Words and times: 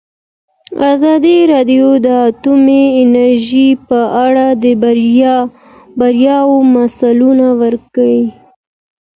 ازادي 0.93 1.37
راډیو 1.53 1.87
د 2.05 2.07
اټومي 2.29 2.83
انرژي 3.03 3.69
په 3.87 3.99
اړه 4.25 4.47
د 4.63 4.65
بریاوو 5.99 6.57
مثالونه 6.75 7.47
ورکړي. 7.61 8.21